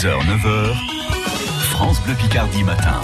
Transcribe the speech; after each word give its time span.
6h, 0.00 0.18
9h, 0.24 0.74
France 1.72 2.00
Bleu 2.00 2.14
Picardie 2.14 2.64
matin. 2.64 3.02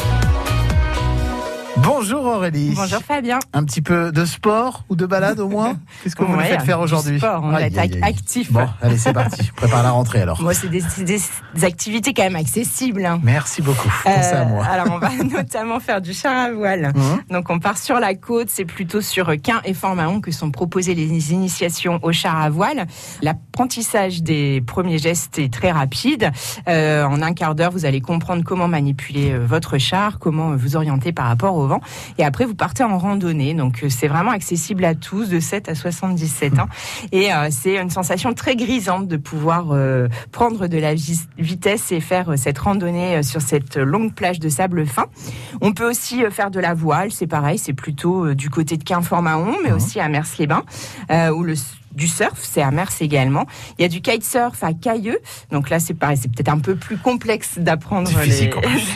Bonjour 1.82 2.24
Aurélie. 2.24 2.72
Bonjour 2.74 3.00
Fabien. 3.02 3.38
Un 3.52 3.62
petit 3.64 3.82
peu 3.82 4.10
de 4.10 4.24
sport 4.24 4.84
ou 4.88 4.96
de 4.96 5.04
balade 5.06 5.38
au 5.40 5.48
moins 5.48 5.76
Qu'est-ce 6.02 6.16
que 6.16 6.24
vous 6.24 6.32
nous 6.32 6.40
faites 6.40 6.62
faire 6.62 6.80
aujourd'hui 6.80 7.18
sport, 7.18 7.42
on 7.44 7.50
va 7.50 7.58
Aïe, 7.58 7.64
être 7.64 7.78
aïe, 7.78 7.90
aïe. 7.94 8.02
actif. 8.02 8.50
Bon, 8.50 8.66
allez, 8.80 8.96
c'est 8.96 9.12
parti. 9.12 9.50
Prépare 9.56 9.82
la 9.82 9.90
rentrée 9.90 10.22
alors. 10.22 10.40
Moi, 10.42 10.54
c'est 10.54 10.68
des, 10.68 10.80
c'est 10.80 11.04
des- 11.04 11.20
des 11.54 11.64
activités 11.64 12.14
quand 12.14 12.22
même 12.22 12.36
accessibles. 12.36 13.04
hein. 13.04 13.20
Merci 13.22 13.60
beaucoup. 13.62 13.88
Pensez 14.04 14.32
à 14.32 14.42
Euh, 14.42 14.44
moi. 14.46 14.64
alors, 14.64 14.86
on 14.90 14.98
va 14.98 15.10
notamment 15.30 15.78
faire 15.78 16.00
du 16.00 16.12
char 16.14 16.34
à 16.36 16.50
voile. 16.52 16.92
Mhm. 16.94 17.20
Donc, 17.30 17.50
on 17.50 17.58
part 17.58 17.78
sur 17.78 18.00
la 18.00 18.14
côte. 18.14 18.48
C'est 18.50 18.64
plutôt 18.64 19.00
sur 19.00 19.30
Quin 19.42 19.60
et 19.64 19.74
Fort-Mahon 19.74 20.20
que 20.20 20.30
sont 20.32 20.50
proposées 20.50 20.94
les 20.94 21.32
initiations 21.32 21.98
au 22.02 22.12
char 22.12 22.40
à 22.40 22.48
voile. 22.50 22.86
L'apprentissage 23.22 24.22
des 24.22 24.62
premiers 24.66 24.98
gestes 24.98 25.38
est 25.38 25.52
très 25.52 25.72
rapide. 25.72 26.30
Euh, 26.68 27.04
en 27.04 27.20
un 27.22 27.32
quart 27.34 27.54
d'heure, 27.54 27.70
vous 27.70 27.84
allez 27.84 28.00
comprendre 28.00 28.42
comment 28.44 28.68
manipuler 28.68 29.32
euh, 29.32 29.44
votre 29.46 29.78
char, 29.78 30.18
comment 30.18 30.56
vous 30.56 30.74
orienter 30.76 31.12
par 31.12 31.26
rapport 31.26 31.54
au 31.54 31.65
Et 32.18 32.24
après, 32.24 32.44
vous 32.44 32.54
partez 32.54 32.84
en 32.84 32.98
randonnée. 32.98 33.54
Donc, 33.54 33.82
euh, 33.82 33.88
c'est 33.88 34.08
vraiment 34.08 34.30
accessible 34.30 34.84
à 34.84 34.94
tous, 34.94 35.28
de 35.28 35.40
7 35.40 35.68
à 35.68 35.74
77 35.74 36.58
ans. 36.58 36.68
Et 37.12 37.32
euh, 37.32 37.48
c'est 37.50 37.78
une 37.78 37.90
sensation 37.90 38.34
très 38.34 38.56
grisante 38.56 39.08
de 39.08 39.16
pouvoir 39.16 39.68
euh, 39.70 40.08
prendre 40.32 40.66
de 40.66 40.78
la 40.78 40.94
vitesse 41.38 41.92
et 41.92 42.00
faire 42.00 42.30
euh, 42.30 42.36
cette 42.36 42.58
randonnée 42.58 43.22
sur 43.22 43.40
cette 43.40 43.76
longue 43.76 44.14
plage 44.14 44.40
de 44.40 44.48
sable 44.48 44.86
fin. 44.86 45.06
On 45.60 45.72
peut 45.72 45.88
aussi 45.88 46.22
faire 46.30 46.50
de 46.50 46.60
la 46.60 46.74
voile, 46.74 47.12
c'est 47.12 47.26
pareil, 47.26 47.58
c'est 47.58 47.72
plutôt 47.72 48.34
du 48.34 48.50
côté 48.50 48.76
de 48.76 48.84
Quinfort-Mahon, 48.84 49.56
mais 49.62 49.72
aussi 49.72 50.00
à 50.00 50.08
Mers-les-Bains, 50.08 50.64
où 51.32 51.42
le 51.42 51.54
du 51.96 52.06
surf, 52.08 52.38
c'est 52.42 52.62
à 52.62 52.70
Mers 52.70 52.90
également. 53.00 53.46
Il 53.78 53.82
y 53.82 53.84
a 53.86 53.88
du 53.88 54.02
kitesurf 54.02 54.62
à 54.62 54.74
Cailleux. 54.74 55.18
Donc 55.50 55.70
là, 55.70 55.80
c'est 55.80 55.94
pareil, 55.94 56.18
c'est 56.18 56.30
peut-être 56.30 56.50
un 56.50 56.58
peu 56.58 56.76
plus 56.76 56.98
complexe 56.98 57.58
d'apprendre 57.58 58.10
les, 58.22 58.50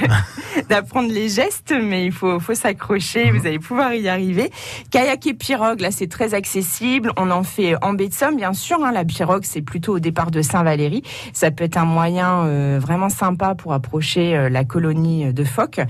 d'apprendre 0.69 1.11
les 1.11 1.31
gestes, 1.31 1.75
mais 1.83 2.05
il 2.05 2.13
faut, 2.13 2.39
faut 2.39 2.55
s'accrocher, 2.61 3.31
vous 3.31 3.47
allez 3.47 3.59
pouvoir 3.59 3.95
y 3.95 4.09
arriver. 4.09 4.51
Kayak 4.91 5.27
et 5.27 5.35
pirogue, 5.35 5.81
là, 5.81 5.91
c'est 5.91 6.09
très 6.09 6.35
accessible. 6.35 7.13
On 7.17 7.31
en 7.31 7.43
fait 7.43 7.75
en 7.83 7.95
baie 7.95 8.09
de 8.09 8.13
Somme, 8.15 8.37
bien 8.37 8.53
sûr. 8.53 8.85
hein. 8.85 8.93
La 8.93 9.05
pirogue, 9.05 9.45
c'est 9.45 9.63
plutôt 9.63 9.95
au 9.97 9.99
départ 9.99 10.31
de 10.31 10.43
Saint-Valery. 10.43 11.03
Ça 11.33 11.51
peut 11.51 11.65
être 11.65 11.79
un 11.79 11.85
moyen 11.87 12.45
euh, 12.45 12.79
vraiment 12.81 13.09
sympa 13.09 13.55
pour 13.55 13.73
approcher 13.73 14.37
euh, 14.37 14.49
la 14.51 14.65
colonie 14.65 15.33
de 15.33 15.45
phoques. 15.45 15.81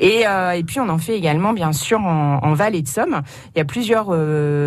Et, 0.00 0.26
euh, 0.26 0.50
et 0.52 0.64
puis, 0.64 0.80
on 0.80 0.88
en 0.88 0.98
fait 0.98 1.16
également, 1.16 1.52
bien 1.52 1.72
sûr, 1.72 2.00
en, 2.00 2.40
en 2.42 2.52
vallée 2.54 2.82
de 2.82 2.88
Somme. 2.88 3.22
Il 3.54 3.58
y 3.58 3.60
a 3.60 3.64
plusieurs 3.64 4.06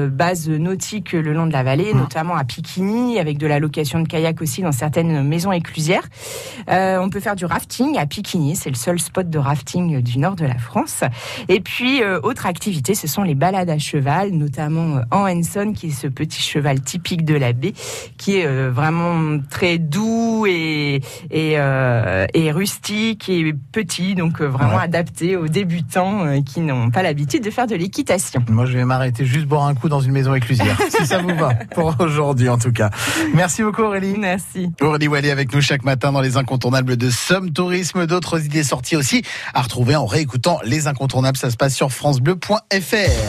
bases 0.09 0.49
nautiques 0.49 1.11
le 1.11 1.33
long 1.33 1.45
de 1.45 1.53
la 1.53 1.63
vallée, 1.63 1.93
notamment 1.93 2.35
à 2.35 2.43
Piquigny, 2.43 3.19
avec 3.19 3.37
de 3.37 3.47
la 3.47 3.59
location 3.59 3.99
de 3.99 4.07
kayak 4.07 4.41
aussi 4.41 4.61
dans 4.61 4.71
certaines 4.71 5.23
maisons 5.27 5.51
éclusières. 5.51 6.07
On 6.67 7.09
peut 7.09 7.19
faire 7.19 7.35
du 7.35 7.45
rafting 7.45 7.97
à 7.97 8.05
Piquigny, 8.05 8.55
c'est 8.55 8.69
le 8.69 8.75
seul 8.75 8.99
spot 8.99 9.29
de 9.29 9.37
rafting 9.37 10.01
du 10.01 10.19
nord 10.19 10.35
de 10.35 10.45
la 10.45 10.57
France. 10.57 11.03
Et 11.51 11.59
puis, 11.61 12.03
euh, 12.03 12.19
autre 12.21 12.45
activité, 12.45 12.93
ce 12.93 13.07
sont 13.07 13.23
les 13.23 13.33
balades 13.35 13.69
à 13.71 13.79
cheval, 13.79 14.29
notamment 14.31 14.97
euh, 14.97 15.01
en 15.11 15.27
Henson, 15.27 15.73
qui 15.75 15.87
est 15.87 15.91
ce 15.91 16.05
petit 16.07 16.41
cheval 16.41 16.79
typique 16.81 17.25
de 17.25 17.33
la 17.35 17.53
baie, 17.53 17.73
qui 18.17 18.37
est 18.37 18.45
euh, 18.45 18.69
vraiment 18.71 19.39
très 19.49 19.79
doux 19.79 20.45
et, 20.47 21.01
et, 21.31 21.53
euh, 21.57 22.25
et 22.35 22.51
rustique 22.51 23.29
et 23.29 23.53
petit, 23.71 24.13
donc 24.15 24.41
vraiment 24.41 24.69
Ouais. 24.77 24.83
adapté 24.83 25.35
aux 25.35 25.47
débutants 25.47 26.41
qui 26.43 26.59
n'ont 26.61 26.91
pas 26.91 27.01
l'habitude 27.01 27.43
de 27.43 27.49
faire 27.49 27.65
de 27.65 27.75
l'équitation. 27.75 28.45
Moi, 28.47 28.67
je 28.67 28.77
vais 28.77 28.85
m'arrêter 28.85 29.25
juste 29.25 29.47
boire 29.47 29.65
un 29.65 29.73
coup 29.73 29.89
dans 29.89 29.99
une 30.01 30.11
maison 30.11 30.35
éclusière, 30.35 30.77
si 30.89 31.07
ça 31.07 31.17
vous 31.17 31.35
va, 31.35 31.55
pour 31.73 31.95
aujourd'hui 31.99 32.49
en 32.49 32.59
tout 32.59 32.71
cas. 32.71 32.91
Merci 33.33 33.63
beaucoup 33.63 33.81
Aurélie. 33.81 34.13
Merci. 34.19 34.69
Aurélie 34.81 35.07
Wally 35.07 35.31
avec 35.31 35.51
nous 35.53 35.61
chaque 35.61 35.83
matin 35.83 36.11
dans 36.11 36.21
les 36.21 36.37
incontournables 36.37 36.95
de 36.97 37.09
Somme 37.09 37.51
Tourisme. 37.51 38.05
D'autres 38.05 38.45
idées 38.45 38.63
sorties 38.63 38.95
aussi 38.95 39.23
à 39.55 39.63
retrouver 39.63 39.95
en 39.95 40.05
réécoutant 40.05 40.59
les 40.63 40.85
incontournables. 40.87 41.28
Ça 41.37 41.49
se 41.49 41.57
passe 41.57 41.75
sur 41.75 41.91
FranceBleu.fr. 41.91 43.19